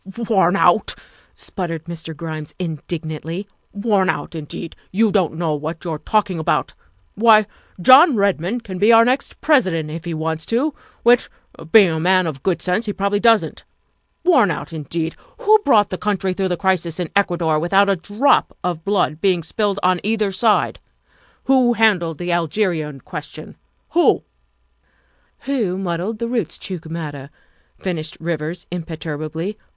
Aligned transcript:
''"Worn 0.31 0.55
out," 0.55 0.95
spluttered 1.35 1.83
Mr. 1.85 2.17
Grimes 2.17 2.55
indignantly, 2.57 3.47
*' 3.59 3.65
worn 3.85 4.09
out, 4.09 4.33
indeed! 4.33 4.75
You 4.91 5.11
don 5.11 5.29
't 5.33 5.37
know 5.37 5.53
what 5.53 5.85
you 5.85 5.91
're 5.91 5.99
talk 5.99 6.31
ing 6.31 6.39
about. 6.39 6.73
Why, 7.13 7.45
John 7.79 8.15
Redmond 8.15 8.63
can 8.63 8.79
be 8.79 8.91
our 8.91 9.05
next 9.05 9.39
Presi 9.41 9.69
dent 9.69 9.91
if 9.91 10.05
he 10.05 10.15
wants 10.15 10.47
to 10.47 10.73
which, 11.03 11.29
being 11.71 11.91
a 11.91 11.99
man 11.99 12.25
of 12.25 12.41
great 12.41 12.57
good 12.57 12.61
sense, 12.63 12.87
he 12.87 12.93
probably 12.93 13.19
doesn't. 13.19 13.63
Worn 14.25 14.49
out, 14.49 14.73
indeed! 14.73 15.15
Who 15.41 15.59
brought 15.63 15.91
the 15.91 15.99
country 15.99 16.33
through 16.33 16.47
the 16.47 16.57
crisis 16.57 16.99
in 16.99 17.11
Ecuador 17.15 17.59
with 17.59 17.71
out 17.71 17.87
a 17.87 17.95
drop 17.95 18.57
of 18.63 18.83
blood 18.83 19.21
being 19.21 19.43
spilt 19.43 19.77
on 19.83 19.99
either 20.03 20.31
side? 20.31 20.79
Who 21.43 21.73
handled 21.73 22.17
the 22.17 22.31
Algerian 22.31 23.01
question? 23.01 23.55
Who" 23.91 24.23
Who 25.41 25.77
muddled 25.77 26.17
the 26.17 26.25
Roostchook 26.25 26.89
matter?" 26.89 27.29
finished 27.79 28.17
Rivers 28.19 28.65
imperturbably. 28.71 29.59